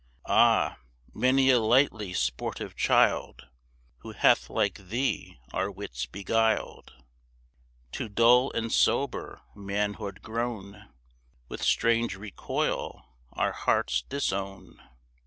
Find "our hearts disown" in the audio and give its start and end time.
13.33-14.81